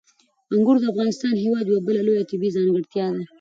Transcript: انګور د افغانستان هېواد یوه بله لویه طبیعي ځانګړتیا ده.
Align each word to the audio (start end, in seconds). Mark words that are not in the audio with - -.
انګور 0.53 0.77
د 0.79 0.83
افغانستان 0.91 1.33
هېواد 1.43 1.65
یوه 1.67 1.81
بله 1.87 2.01
لویه 2.07 2.29
طبیعي 2.31 2.53
ځانګړتیا 2.55 3.07
ده. 3.15 3.23